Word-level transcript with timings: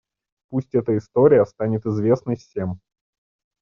Пусть 0.49 0.73
эта 0.73 0.97
история 0.97 1.45
станет 1.45 1.85
известной 1.85 2.35
всем. 2.35 2.79